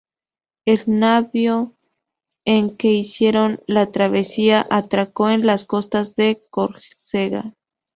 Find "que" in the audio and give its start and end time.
2.75-2.87